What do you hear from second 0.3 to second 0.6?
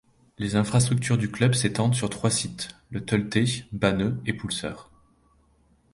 Les